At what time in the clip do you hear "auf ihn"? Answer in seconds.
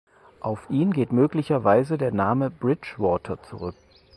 0.39-0.93